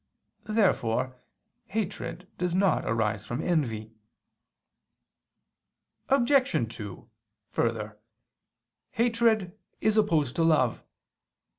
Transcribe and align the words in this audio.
Therefore 0.49 1.15
hatred 1.67 2.27
does 2.39 2.55
not 2.55 2.85
arise 2.87 3.23
from 3.23 3.39
envy. 3.39 3.93
Obj. 6.09 6.75
2: 6.75 7.07
Further, 7.49 7.99
hatred 8.93 9.55
is 9.79 9.97
opposed 9.97 10.35
to 10.37 10.43
love. 10.43 10.81